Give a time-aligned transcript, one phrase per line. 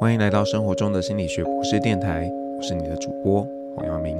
[0.00, 4.16] 欢迎来到生活中的心理学博士电台，我是你的主播黄耀明。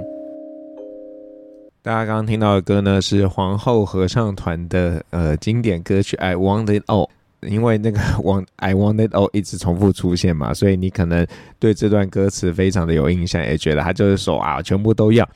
[1.82, 7.06] 大家刚刚听到的歌呢，是皇后合唱团的呃经典歌曲《I Want It All》。
[7.42, 11.24] 因为那个 Want I Want It All 一直重复出现嘛，所以你可能
[11.60, 15.28] 对这段歌词非常的有印象，也觉得他就是说啊，全部都要。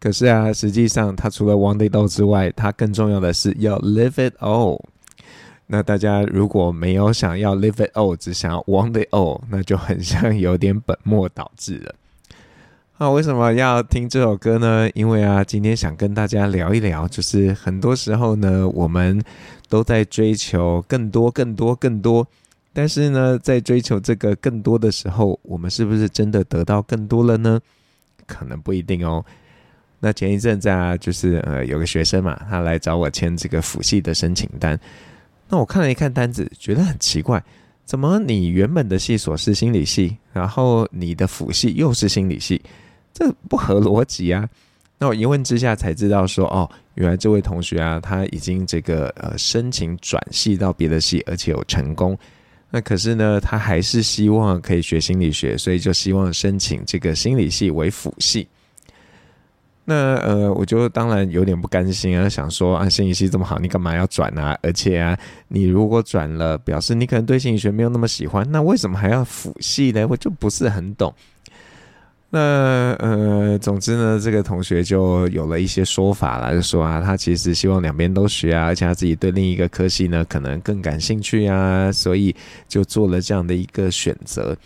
[0.00, 4.80] 可是啊，实际上他除了 Want It All 之外，他更重要的是要 Live It All。
[5.68, 11.94] 那大家如果没有想要 live it all，只想要 want it all，那就很像有点本末倒置了。
[12.98, 14.88] 那为什么要听这首歌呢？
[14.94, 19.22] 因为啊，今天想跟大家聊一聊，就是很多时候呢，我们
[19.68, 22.26] 都在追求更多、更多、更多，
[22.72, 27.60] 但是呢，在追求这个更多的时候，我们是不是真的得到更多了呢？
[28.26, 29.22] 可能不一定哦。
[30.00, 34.78] 那前一阵子啊，就是呃，有个学生嘛，他来找我签这个辅系的申请单。
[35.48, 37.42] 那我看了一看单子，觉得很奇怪，
[37.84, 42.60] 怎么你原本的系所是心理系，然后你的辅系又是心理系，
[43.12, 44.48] 这不合逻辑啊？
[44.98, 52.18] 那我一问之下才知道说，哦，原来这位同学啊，他已经这个呃申请转系到别的系，而且有成功。
[52.70, 58.48] 那可是呢，他还是希望可以学心理学，所以就希望申请这个心理系为辅系。
[59.88, 64.58] 那呃，我就当然有点不甘心啊，想说啊，心理系这么好，你干嘛要转啊？
[64.60, 70.04] 而且啊，你如果转了，表示你可能对心理学没有那么喜欢，那为什么还要辅系呢？
[70.10, 71.14] 我就不是很懂。
[72.30, 82.34] 那呃，总之呢，这个同学就有了一些说法啦，就说啊，他其实希望两边都学啊，而且他自己对另一个科系呢可能更感兴趣啊，所以
[82.68, 84.56] 就做了这样的一个选择。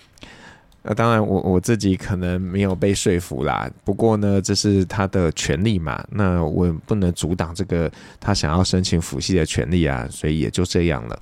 [0.83, 3.70] 那当然我，我自己可能没有被说服啦。
[3.84, 11.20] 不过呢，这是他的权利嘛，那我不能阻挡这个他想要申请辅系的权利啊，所以也就这样了。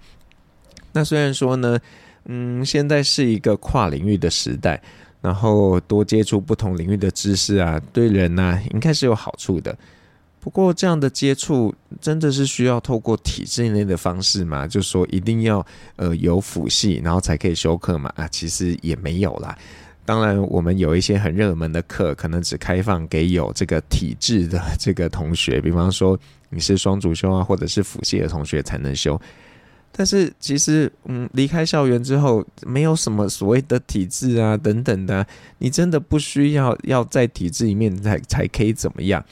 [0.92, 1.78] 那虽然说呢，
[2.26, 4.80] 嗯，现在是一个跨领域的时代，
[5.20, 9.76] 然后多接触不同领域的知识啊，对人呢、啊，应该是有好处的。
[10.40, 14.66] 不过这样的接触真的是需要透过体制内的方式吗？
[14.66, 15.64] 就说一定要
[15.96, 18.10] 呃有辅系，然后才可以修课嘛？
[18.16, 19.56] 啊，其实也没有啦。
[20.04, 26.18] 当然，我们有一些很热门的课，可能只开放给有这个体制的这个同学，比方说
[26.48, 29.20] 你是双主修啊，或者是辅系的同学才能修。
[29.90, 35.26] 但是其实，嗯，离开校园之后，没有什么所谓的体制啊等等的，
[35.58, 39.22] 你真的不需要要在体制里面才才可以怎么样。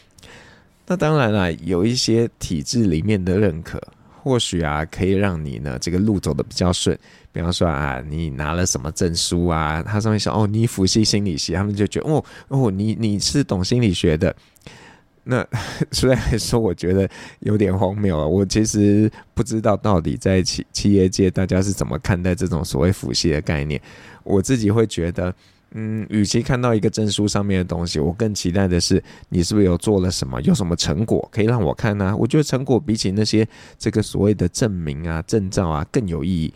[0.87, 3.83] 那当然啦，有一些体制里面的认可，
[4.23, 6.97] 或许啊可以让你呢这个路走得比较顺。
[7.33, 9.83] 比方说啊，你拿了什么证书啊？
[9.83, 14.35] 他上面说哦，你辅系心理系，他们就觉得哦哦，你你是懂心理学的。
[15.29, 15.45] 那
[15.91, 17.09] 虽然说我觉得
[17.41, 23.81] 有点荒谬啊，我其实不知道到底在企企业界大家是怎么看待这种所谓辅系的概念。
[24.23, 25.35] 我自己会觉得。
[25.73, 32.17] 嗯，与其看到一个证书上面的东西，我更期待的是你是不是有做了什么，有什么成果可以让我看呢？
[32.17, 33.47] 我觉得成果比起那些
[33.79, 36.55] 这个所谓的证明啊、证照啊更有意义。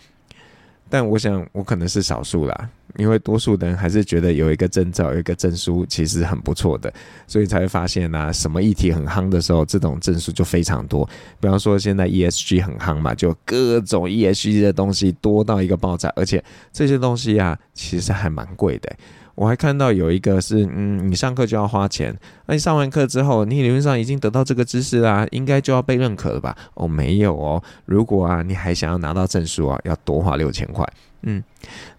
[0.90, 6.92] 但我想我可能是少数啦，因为多数人还是觉得有一个证照、有一个证书其实很不错的，
[7.28, 11.08] 所以才会发现啊，什么议题很夯的时候，这种证书就非常多。
[11.40, 16.42] 比方说现在 ESG 很夯嘛，就各种 ESG 的东西多到一个爆炸，而且
[16.72, 18.92] 这些东西啊，其实还蛮贵的。
[19.40, 22.14] 我还看到有一个是，嗯，你上课就要花钱，
[22.44, 26.54] 那你上完课之后，你理论上已经得到这个知识啦，应该就要被认可了吧？
[26.74, 30.86] 哦，没有哦，如果啊，你还想要拿到证书啊，要多花六千块。
[31.22, 31.42] 嗯，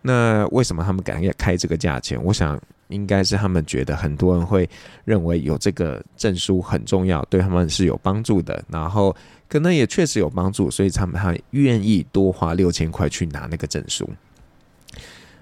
[0.03, 2.23] 那为什么他们敢开这个价钱？
[2.23, 4.69] 我想应该是他们觉得很多人会
[5.03, 9.15] 认为有这个证书很重要，对他们是有帮助的，然后
[9.49, 14.07] 可能也确实有帮助，所以他们还愿意多花六千块去拿那个证书。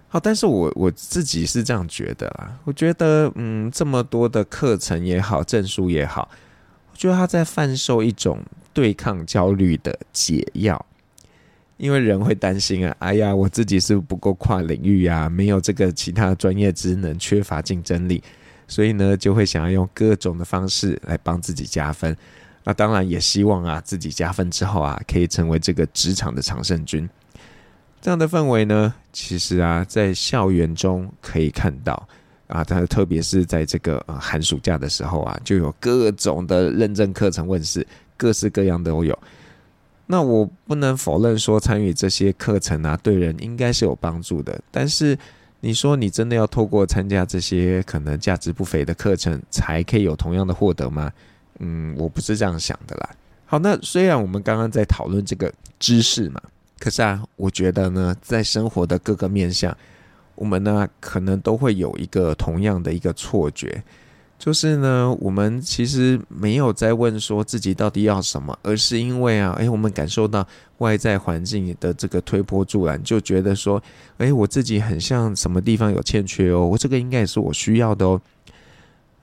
[0.10, 2.58] 好，但是我我自己是这样觉得啦。
[2.64, 6.28] 我觉得，嗯，这么多的课程也好，证书也好，
[6.92, 8.42] 我觉得他在贩售一种
[8.74, 10.84] 对抗焦虑的解药。
[11.78, 18.22] 因为人会担心啊，哎呀，我自己是不够跨领域啊，没有这个其他专业职能，缺乏竞争力，
[18.68, 22.14] 所以呢，就会想要用各种的方式来帮自己加分。
[22.66, 27.10] 那当然也希望啊，自己加分之后啊，可以成为这个职场的常胜军。
[28.02, 32.08] 这样的氛围呢，其实啊，在校园中可以看到
[32.48, 37.86] 啊，它特别是在这个呃寒暑假的时候啊，就有各种的认证课程问世，
[38.16, 39.18] 各式各样都有。
[40.06, 44.60] 那我不能否认说参与这些课程啊，对人应该是有帮助的。
[44.72, 45.18] 但是
[45.60, 51.12] 你说你真的要透过参加这些可能价值不菲的课程，才可以有同样的获得吗？
[51.60, 53.10] 嗯，我不是这样想的啦。
[53.46, 56.42] 好，那虽然我们刚刚在讨论这个知识嘛。
[56.80, 59.76] 可是啊，我觉得呢，在生活的各个面向，
[60.36, 63.84] 我们呢可能都会有一个同样的一个错觉，
[64.38, 70.48] 就是呢，我们其实没有在问说自己到底要什么，而是因为啊，诶，我们感受到
[70.78, 73.84] 外在环境的这个推波助澜，就觉得说，
[74.20, 78.22] 诶，我自己很像什么地方有欠缺哦，我这个应该也是我需要的哦。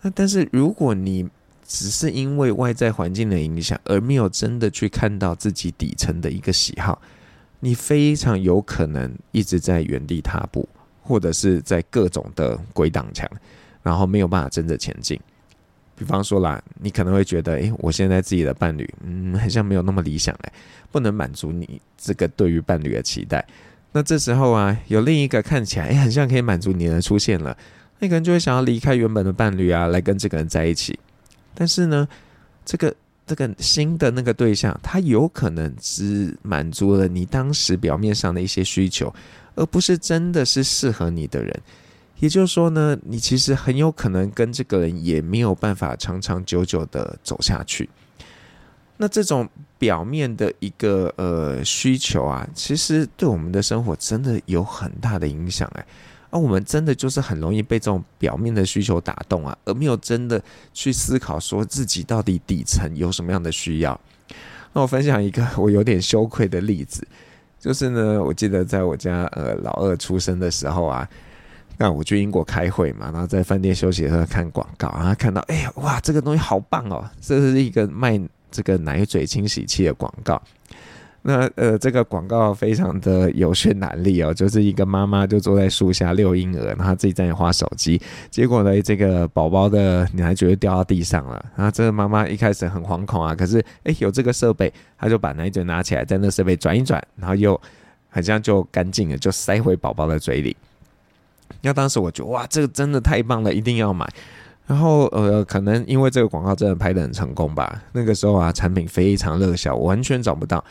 [0.03, 1.26] 那但是如果你
[1.67, 7.00] 只是因为外在环境的影响，而没有真的去看到自己底层的一个喜好，
[7.61, 10.69] 你非常有可能一直在原地踏步，
[11.03, 13.29] 或者是在各种的鬼挡墙，
[13.82, 15.19] 然后没有办法真的前进。
[15.99, 20.53] 比方说啦，你可能会觉得，诶，我现在自己的伴侣，嗯，好像没有那么理想，诶，
[20.93, 23.43] 不能满足你这个对于伴侣的期待。
[23.93, 27.56] 那这时候啊，有另一个看起来，诶，很像可以满足你的出现了，
[28.00, 30.99] 那个人就会想要离开原本的伴侣啊，来跟这个人在一起。
[31.55, 32.06] 但是呢，
[32.67, 32.94] 这个
[33.26, 39.12] 这个新的那个对象，他有可能只满足了你当时表面上的一些需求，
[39.56, 41.61] 而不是真的是适合你的人。
[42.19, 47.90] 也就是说呢，你其实很有可能跟这个人也没有办法长长久久的走下去。
[48.96, 49.46] 那这种
[49.79, 55.84] 表面的一个呃需求啊，其实对我们的生活真的有很大的影响哎。
[56.37, 60.43] 而我们真的就是很容易被这种表面的需求打动啊，而没有真的
[60.75, 63.99] 去思考说自己到底底层有什么样的需要。
[64.75, 67.06] 那我分享一个我有点羞愧的例子，
[67.59, 71.09] 就是呢，我记得在我家呃老二出生的时候啊，
[71.79, 80.43] 那我去英国开会嘛，然后在饭店休息的时候看广告，然后看到哎呀哇，这个东西好棒哦，这是一个卖这个奶嘴清洗器的广告。
[81.28, 88.00] 那呃，这个广告非常的有渲染力哦， 就是一个妈妈就坐在树下遛婴儿，然后自己在那划手机，
[88.31, 91.44] 结果呢，这个宝宝的奶嘴就掉到地上了。
[91.56, 97.61] 然后这个妈妈一开始很惶恐啊，可是诶，有这个设备，她就把奶嘴拿起来，在那设备转一转，然后又
[98.08, 100.56] 好像就干净了，就塞回宝宝的嘴里。
[101.61, 104.08] 那当时我觉得哇，这个真的太棒了，一定要买。
[104.69, 110.64] 然后呃，可能因为这个广告真的拍得很成功吧，那个时候啊，产品非常热销，完全找不到。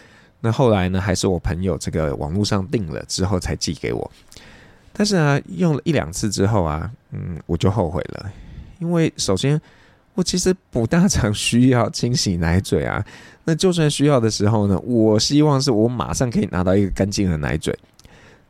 [0.45, 4.11] 那后来呢，还是我朋友这个网络上订了之后才寄给我。
[4.93, 8.31] 但是啊，用了一两次之后啊，嗯，我就后悔了，
[8.77, 9.59] 因为首先
[10.13, 13.03] 我其实不大常需要清洗奶嘴啊。
[13.43, 17.75] 那就算需要的时候呢，我希望是我马上可以拿到一个干净的奶嘴。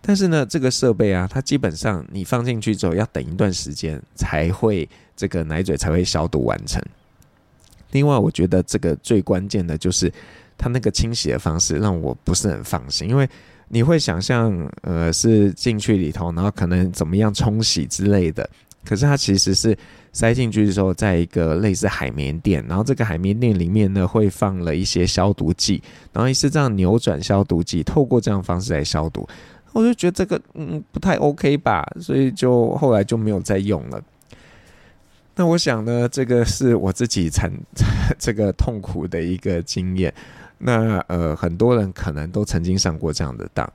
[0.01, 6.83] 但是呢，这个设备啊，它基本上你放进去之后要等一段时间才会这个奶嘴才会消毒完成。
[7.91, 10.11] 另外，我觉得这个最关键的就是。
[10.57, 13.27] 它那个清洗的方式让我不是很放心，因为
[13.69, 18.47] 你会想象，呃，是进去里头，然后可能怎么样冲洗之类的。
[18.87, 19.75] 可是它其实是
[20.13, 25.81] 塞进去的时候，在一个类似海绵垫，然后这个海绵垫里面呢会放了一些消毒剂，
[26.13, 29.27] 然后也是这样扭转消毒剂，透过这样方式来消毒。
[29.73, 33.99] 我就觉得这个嗯不太 OK 吧，所以就后来就没有再用了。
[35.35, 37.51] 那我想呢，这个是我自己产
[38.19, 40.13] 这个痛苦的一个经验。
[40.57, 43.69] 那呃，很多人可能都曾经上过这样的当，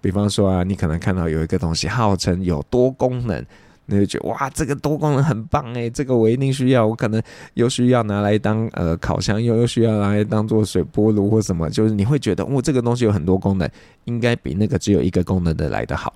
[0.00, 3.44] 比方说啊，你可能看到有一个东西号称有多功能，
[3.86, 7.22] 你就觉得哇，这个多功能很棒诶，这个我一定需要，我可能
[7.54, 13.68] 又需要拿来当呃烤箱，又又需要拿来当做水波炉或什么，就是你会觉得，哦，这个东西有很多功能，
[14.04, 16.12] 应该比那个只有一个功能的来得好。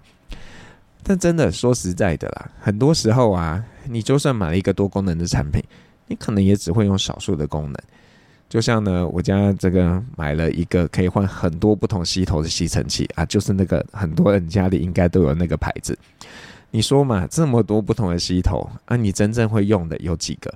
[1.04, 5.62] 但真的说实在的啦，很多时候啊，你就算买了一个多功能的产品，
[6.06, 7.74] 你可能也只会用少数的功能。
[8.48, 15.98] 就像呢，我家这个买了一个可以换很多不同吸头的吸尘器啊，就是那个很多人家里应该都有那个牌子。
[16.70, 20.52] 你说嘛，这么多不同的吸头啊，你真正会用的有几个？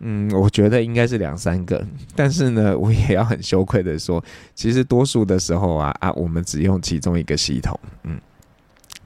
[0.00, 1.86] 嗯，我觉得应该是两三个。
[2.14, 4.22] 但是呢， 我也要很羞愧的说，
[4.54, 7.78] 其实多数的时候啊啊，我们只用其中一个吸头。
[8.02, 8.20] 嗯，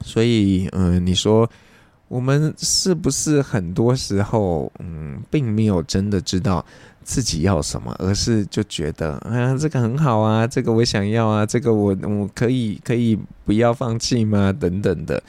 [0.01, 1.49] 所以嗯、你说。
[2.11, 6.65] 我们是不是很多时候，嗯，并没有真的知道
[7.05, 14.53] 自己要什么，而是就觉得，哎呀，这个很好啊，这个我想要啊，这个我我可以可以不要放弃吗？
[14.53, 15.23] 等等的，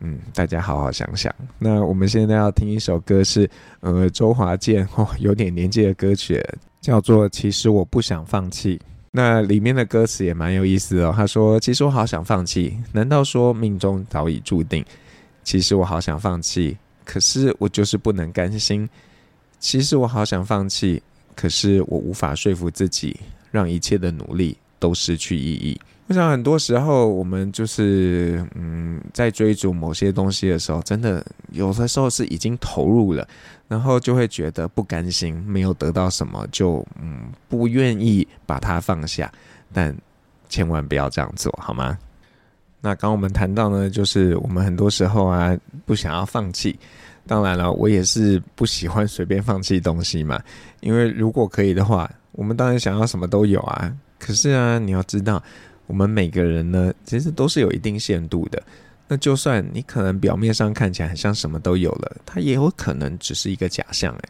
[0.00, 1.30] 嗯，大家好好想想。
[1.58, 3.46] 那我们现在要听一首歌是，
[3.80, 6.42] 呃，周华健哦，有点年纪的歌曲，
[6.80, 8.78] 叫做《其实我不想放弃》。
[9.10, 11.12] 那里面的歌词也蛮有意思哦。
[11.14, 14.82] 他说：“其实我好想放弃，难道说命中早已注定？”
[15.46, 18.86] 其实我好想放弃，可是我就是不能甘心。
[19.60, 21.00] 其实我好想放弃，
[21.36, 23.16] 可是我无法说服自己，
[23.52, 25.80] 让一切的努力都失去意义。
[26.08, 33.26] 我想很多时候，我们就是嗯，在追逐某些东西的时候，真的有的时候是已经投入了，
[33.68, 39.32] 然后就会觉得不甘心，没有得到什么，就嗯不愿意把它放下。
[39.72, 39.96] 但
[40.48, 41.96] 千万不要这样做，好吗？
[42.80, 46.78] 那刚我们谈到呢，就是我们很多时候啊，不想要放弃。
[47.26, 50.40] 当然了，我也是不喜欢随便放弃东西嘛。
[50.80, 53.92] 因为如果可以的话，我们当然想要什么都有啊。
[54.18, 55.42] 可是啊，你要知道，
[55.88, 58.62] 我们每个人呢，其实都是有一定限度的。
[59.08, 64.28] 那就算你可能表面上看起来很像什么都有了，它也有可能只是一个假象诶。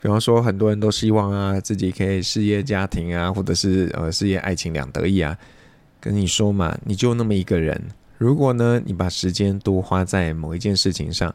[0.00, 5.36] 比方说，很多人都希望啊，自己可以事业家庭啊，或者是呃事业爱情两得意啊。
[6.02, 7.80] 跟你说嘛，你就那么一个人。
[8.18, 11.34] 如果呢，你把时间多花在某一件事情上。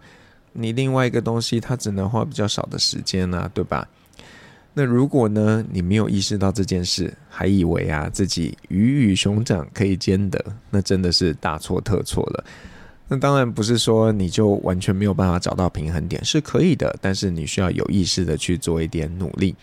[0.60, 3.88] 你另外一个东西，它只能花比较少的时间啊，对吧？
[4.74, 12.44] 那如果呢，你没有意识到这件事，还以为啊自己鱼与熊掌可以兼得，那真的是大错特错了。
[13.08, 19.56] 那当然不是说你就完全没有办法找到平衡点，是可以的，但是你需要有意识的去做一点努力。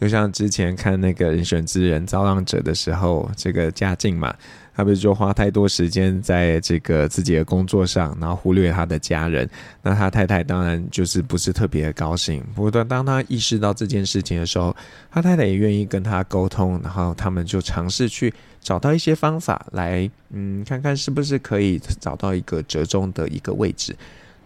[0.00, 4.34] 就像之前看那个人选之人造浪者的时候，这个嘉靖嘛。
[4.74, 9.48] 他不是说花太多时间在这个自己的工作上，然后忽略他的家人。
[9.80, 12.44] 那他太太当然就是不是特别的高兴。
[12.54, 14.76] 不过当他意识到这件事情的时候，
[15.10, 23.96] 他太太也愿意跟他沟通，然后他们就尝试去找到一些方法来，嗯，看看是不是可以找到一个折中的一个位置。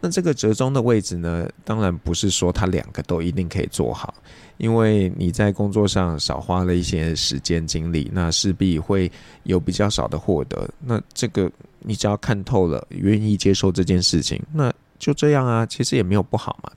[0.01, 4.15] 那这个折中的位置呢，当然不是说他两个都一定可以做好。
[4.61, 9.11] 因为你在工作上少花了一些时间精力，那势必会
[9.45, 10.69] 有比较少的获得。
[10.79, 16.71] 那这个你只要看透了，愿意接受这件事情，那就这样啊，其实也没有不好嘛。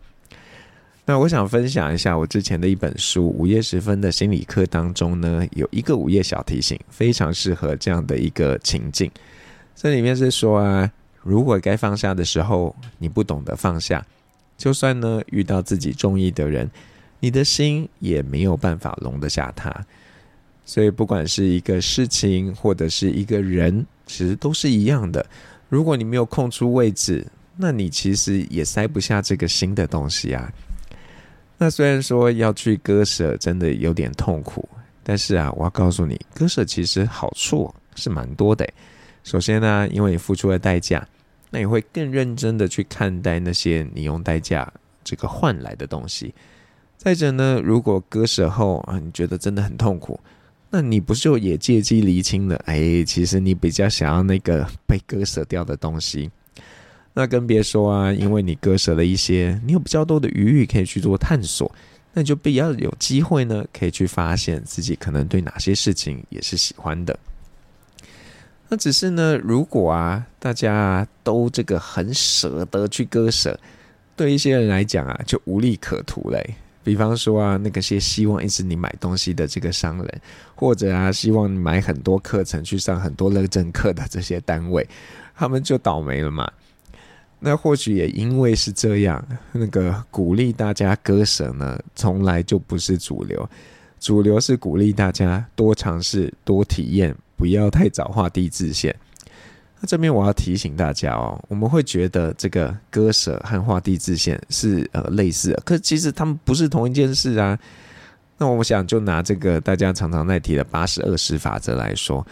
[1.06, 9.12] 那我想分享一下我之前的一本书《午夜时分的心理课》当中呢，有一个午夜小提醒，非常适合这样的一个情境。
[9.76, 10.90] 这里面是说啊，
[11.22, 14.06] 如果该放下的时候，你不懂得放下，
[14.58, 16.72] 就算呢遇到自己中意的人。
[17.24, 19.74] 你的心也没有办法容得下他，
[20.66, 25.26] 所以不管是一个事情或者是一个人，其实都是一样的。
[25.70, 27.26] 如果你没有空出位置，
[27.56, 30.52] 那你其实也塞不下这个新的东西啊。
[31.58, 34.68] 那虽然说要去割舍，真的有点痛苦，
[35.02, 38.68] 但是啊，我要告诉你，割舍其实好处是蛮多的。
[39.24, 41.08] 首先呢，因为你付出了代价，
[41.52, 44.70] 那你会更认真的去看待那些你用代价
[45.06, 46.36] 这个换来的东西。
[47.04, 50.18] 再者呢，如果割舍后啊，你觉得真的很痛苦，
[50.70, 52.56] 那你不就也借机厘清了？
[52.66, 56.32] 哎，其实你比较想要那个 被割舍掉的东西，
[57.14, 61.70] 那更别说啊，因为你割舍了一些，你有比较多的余裕可以去做探索，
[62.14, 67.20] 那就比较有机会呢，可以去发现自己可能对哪些事情也是喜欢的。
[68.70, 73.60] 那只是呢，如果啊，大家都这个很舍得去割舍，
[74.16, 76.56] 对一些人来讲啊，就无利可图嘞。
[76.84, 80.22] 比方说啊，那个些希望一直你买东西的这个商人，
[80.56, 84.88] 或者啊，希望你买很多课程去上很多认证课的这些单位，
[85.36, 86.52] 他们就倒霉了嘛。
[87.40, 93.50] 那或许也因为是这样，那个鼓励大家割舍呢，从来就不是主流。
[94.00, 98.94] 主流是鼓励大家多尝试、多体验，不要太早画地自限。
[99.84, 107.60] 那这边我要提醒大家哦，我们会觉得这个割舍和画地自限是呃类似的，可其实他们不是同一件事啊。
[108.38, 112.26] 那我想就拿这个大家常常在提的八十二十法则来说，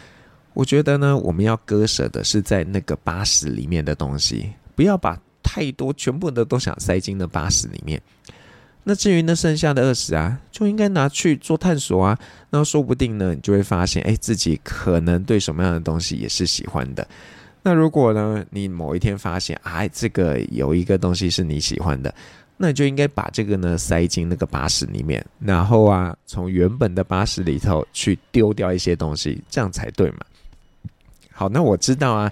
[0.54, 8.02] 我觉得呢，我们要割舍的是在那个八十里面的东西，不要把太多全部的都想塞进那八十里面。
[8.86, 12.18] 那至于那剩下的二十啊，就应该拿去做探索啊。
[12.50, 17.06] 那说不定呢，你就会发现，哎，自己可能对什么样的东西也是喜欢的。
[17.64, 22.12] 那如果呢，你某一天发现，哎，这个有一个东西是你喜欢的，
[22.58, 30.18] 那你就应该把这个呢塞进那个八十里面，然后啊，从原本的八十里头去丢掉一些东西，这样才对嘛。
[31.32, 32.32] 好，那我知道啊，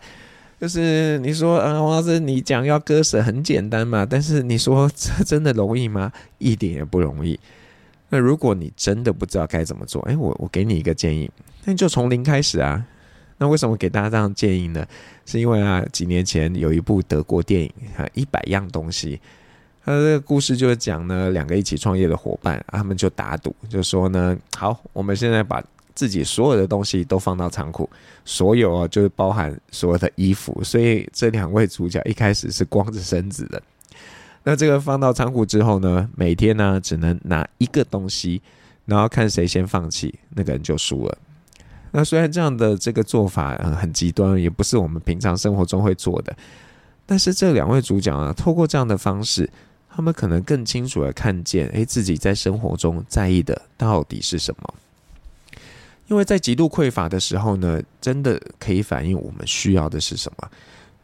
[0.60, 6.12] 就是你说，啊，王老师，你讲要割舍很简单嘛，但是你说这真的容易吗？
[6.40, 7.40] 一点也不容易。
[8.10, 11.30] 那如果你真的不知道该怎么做，哎，我我给你一个建议，
[11.66, 12.84] 那你就从零开始啊。
[13.40, 14.86] 那为什么给大家这样建议呢？
[15.26, 19.18] 是因为啊，几年前有一部德国电影啊，《一百样东西》，
[19.84, 25.64] 它这个故事就是讲呢，两个一起创业的伙伴，他们就打赌，就说呢，好，我们现在把
[25.96, 27.90] 自己所有的东西都放到仓库，
[28.26, 33.62] 所有啊，就是包含所有的衣服，所以这两位主角一开始是光着身子的。
[34.44, 38.42] 那这个放到仓库之后呢，每天呢只能拿一个东西，
[38.86, 41.18] 然后看谁先放弃，那个人就输了。
[41.92, 46.36] 那虽然这样的这个做法很极端，也不是我们平常生活中会做的，
[47.06, 49.50] 但是这两位主角啊，透过这样的方式，
[49.90, 54.74] 他们可能更清楚地看见，诶，自己在生活中在意的到底是什么。
[56.08, 60.50] 因为在极度匮乏的时候呢，真的可以反映我们需要的是什么。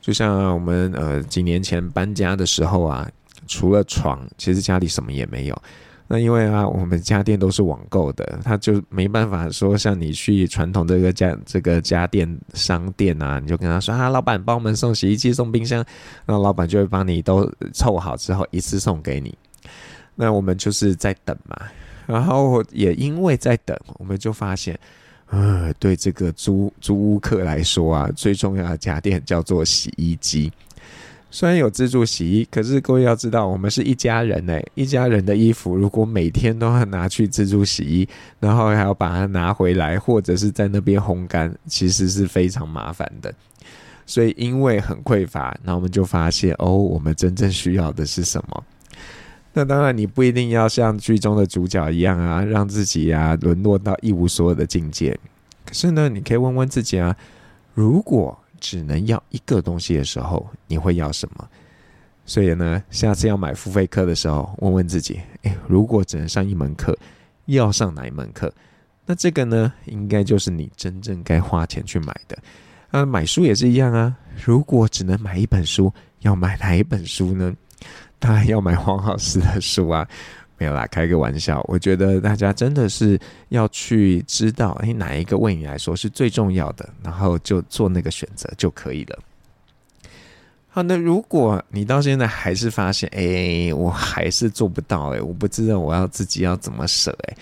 [0.02, 3.10] 就像我们呃几年前搬家的时候啊，
[3.48, 5.62] 除了床，其实家里什么也没有。
[6.08, 15.84] 那因为啊，我们家电都是网购的，他就没办法说像你去传统这个家这个家电商店啊，你就跟他说啊，老板帮我们送洗衣机、送冰箱，
[16.28, 19.36] 那老板就会帮你都凑好之后一次送给你。
[20.14, 21.58] 那我们就是在等嘛，
[22.06, 24.80] 然后也因为在等，我们就发现，
[25.30, 30.52] 呃，对这个租租屋客来说啊，最重要的家电叫做洗衣机。
[31.36, 38.08] 虽然有自助洗衣，可是各位要知道，我们是一家人哎，一家人的衣服如果每天都要拿去自助洗衣，
[38.40, 43.34] 然后还要把它拿回来，或者是在那边烘干，其实是非常麻烦的。
[44.06, 48.64] 所以因为很匮乏，那我们就发现哦，我们真正需要的是什么？
[49.52, 55.20] 那当然，你不一定要像剧中的主角一样啊，让自己啊沦落到一无所有的境界。
[55.66, 57.14] 可是呢，你可以问问自己啊，
[57.74, 61.48] 如果只能要一个东西的时候，你会要什么？
[62.26, 66.98] 所以呢，下次要买付费课的时候，问问自己：诶，如果只能上一门课，
[67.46, 68.52] 要上哪一门课？
[69.06, 72.36] 那这个呢，应该就是你真正该花钱去买的。
[72.90, 74.18] 啊，买书也是一样啊。
[74.44, 77.54] 如果只能买一本书，要买哪一本书呢？
[78.18, 80.10] 当然要买黄老师的书啊。
[80.58, 81.64] 没有啦，开个玩笑。
[81.68, 83.20] 我觉得大家真的是
[83.50, 89.20] 要去知道，哎，哪一个为你来说是最重要的，然后就做那个选择就可以了。
[90.70, 97.38] 好，那如果你到现在还是发现，哎，我还是做不到，哎，我不知道我要自己要怎么舍，哎，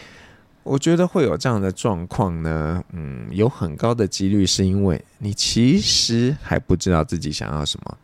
[0.63, 2.83] 我觉得会有这样的状况呢。
[2.91, 7.97] 嗯，有很高的几率是因为你其实还不知道自己想要什么。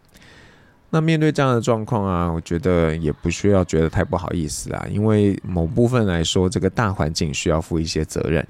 [0.92, 8.44] 那面对这样的状况啊，我觉得也不需要觉得太不好意思啊，因为某部分来说，这个大环境需要负一些责任。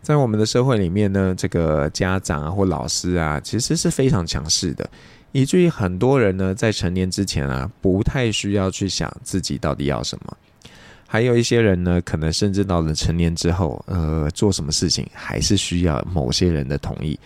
[0.00, 4.88] 在我们的社会里面呢，这个家长啊或老师啊，其实是非常强势的，
[5.32, 10.36] 以至于很多人呢在成年之前啊，不太需要去想自己到底要什么。
[11.06, 17.18] 还有一些人呢，可能甚至到了成年之后，呃，做什么事情还是需要某些人的同意。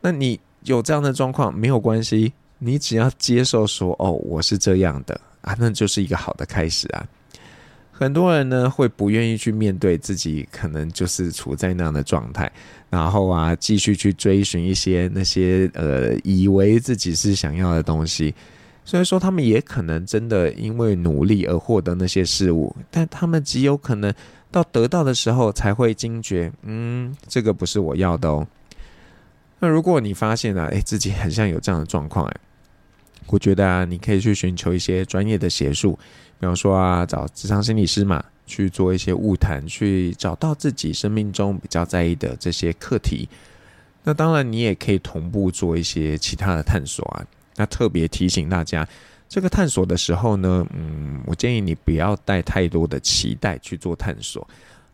[0.00, 2.32] 那你有这样的状况没有关系。
[2.58, 7.06] 你只要接受说哦，我是这样的啊，那就是一个好的开始啊。
[7.92, 12.50] 很多人呢会不愿意去面对自己，可能就是处在那样的状态，
[12.90, 18.34] 然后啊继续去追寻一些那些呃以为自己是想要的东西。
[18.84, 24.12] 虽然说他们也可能真的因为努力而获得那些事物，但他们极有可能
[24.50, 28.46] 到得到的时候才会惊觉，嗯，这个不是我要的哦。
[29.58, 32.36] 那如果你发现啊，诶，自己很像有这样的状况，诶。
[33.28, 35.94] 我觉得啊，你可以去寻求一些专业的协助，
[36.38, 43.28] 比方说啊，找咨商心理师嘛，去做一些晤谈，去找到自己生命中比较在意的这些课题。
[44.04, 47.26] 那当然，你也可以同步做一些其他的探索啊。
[47.56, 48.86] 那特别提醒大家，
[49.28, 54.46] 这个探索的时候呢，嗯，我建议你不要带太多的期待去做探索。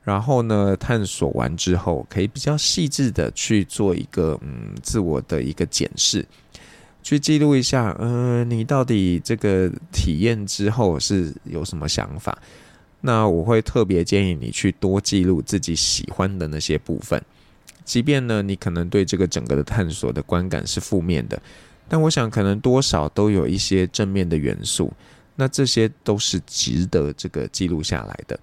[0.04, 6.26] 然后呢，探索完之后，可以比较细致的去做一个嗯自我的一个检视。
[7.02, 12.36] 去记录一下，嗯、呃，你到底这个体验之后是有什么想法？
[13.00, 17.20] 那我会特别建议你去多记录自己喜欢的那些部分，
[17.84, 21.42] 即便呢，你可能对这个整个的探索的观感是负面的，
[21.88, 24.92] 但我想可能多少都有一些正面的元素，
[25.34, 28.38] 那这些都是值得这个记录下来的。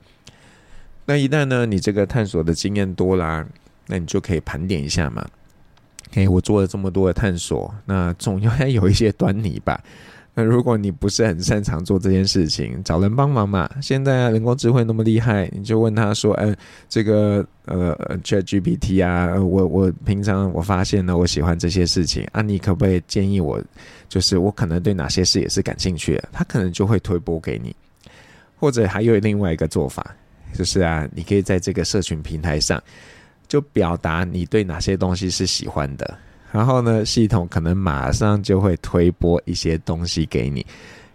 [1.10, 3.44] 那一旦呢，你这个探索的经验多啦，
[3.88, 5.26] 那你就可以盘点一下嘛。
[6.12, 9.84] 嘿，我做了这么多的探索，那总要有一些端倪吧。
[10.36, 13.68] 那如果你不是很擅长做这件事情，找人帮忙嘛。
[13.82, 16.56] 现在人工智慧那么厉害，你就问他说：“嗯、
[16.88, 23.60] 这个呃，ChatGPT 啊，我我平常我发现呢，我喜欢这些事情啊，你可不可以建议我？
[24.08, 27.76] 就是我可能对哪些事也是感兴趣的，他可能就会推播给你。
[28.60, 30.16] 或者还有另外一个做法，
[30.54, 32.82] 就是啊，你可以在这个社群平台上。
[33.48, 36.20] 就表达你对哪些东西是喜欢的，
[36.52, 40.64] 然后呢，系统可能马上就会推播一些东西给你，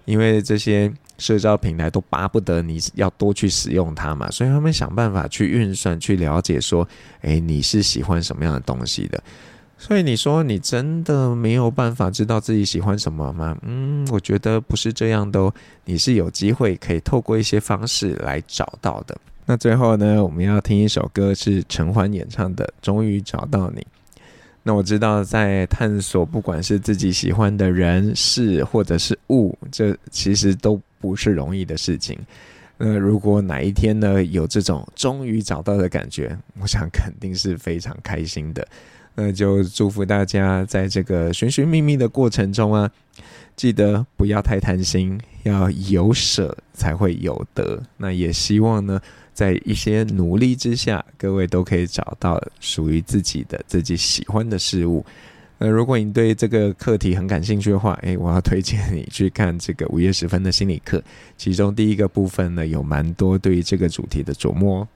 [0.04, 6.84] 因为这些社交平台都巴不得你要多去使用它嘛，所以他们想办法去运算、去了解说，
[7.20, 9.22] 诶，你是喜欢什么样的东西的。
[9.76, 13.56] 所以你说你真的没有办法知道自己喜欢什么吗？
[13.62, 15.52] 嗯，我觉得不是这样的哦，
[15.84, 19.16] 你是有机会可以透过一些方式来找到的。
[19.46, 23.80] 那最后呢，我们要听一首歌，是陈欢演唱的《终于找到你》。
[24.62, 32.18] 那我知道，在探索不管是自己喜欢的人事或者是物，这其实都不是容易的事情。
[32.78, 38.66] 那如果哪一天呢，有这种终于找到的感觉，我想肯定是非常开心的。
[39.14, 42.90] 那就祝福大家在这个寻寻觅觅的过程中啊，
[43.54, 47.80] 记得不要太贪心，要有舍才会有得。
[47.96, 49.00] 那也希望呢，
[49.32, 55.04] 在一些努力之下，各位都可以找到属于自己的、自己喜欢的事物。
[55.56, 61.00] 那如果你对这个课题很感兴趣的话，诶，我要推荐你去看这个午夜时分的心理课，
[61.36, 64.88] 其中第一个部分呢，有蛮多对于这个主题的琢磨哦。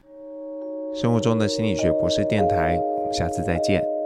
[1.01, 3.98] 生活中的心理学博士电台，我们下次再见。